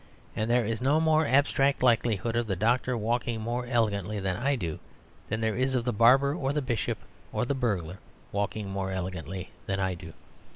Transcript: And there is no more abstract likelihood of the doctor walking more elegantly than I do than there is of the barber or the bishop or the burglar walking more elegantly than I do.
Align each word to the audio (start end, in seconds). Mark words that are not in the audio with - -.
And 0.35 0.49
there 0.49 0.65
is 0.65 0.81
no 0.81 0.99
more 0.99 1.27
abstract 1.27 1.83
likelihood 1.83 2.35
of 2.35 2.47
the 2.47 2.55
doctor 2.55 2.97
walking 2.97 3.39
more 3.39 3.67
elegantly 3.67 4.19
than 4.19 4.35
I 4.35 4.55
do 4.55 4.79
than 5.29 5.41
there 5.41 5.55
is 5.55 5.75
of 5.75 5.85
the 5.85 5.93
barber 5.93 6.33
or 6.33 6.53
the 6.53 6.59
bishop 6.63 6.97
or 7.31 7.45
the 7.45 7.53
burglar 7.53 7.99
walking 8.31 8.67
more 8.67 8.91
elegantly 8.91 9.51
than 9.67 9.79
I 9.79 9.93
do. 9.93 10.13